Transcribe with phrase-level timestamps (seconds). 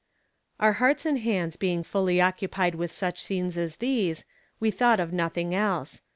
[0.59, 4.25] Our hearts and hands being fully occupied with such scenes as these,
[4.59, 6.01] we thought of nothing else.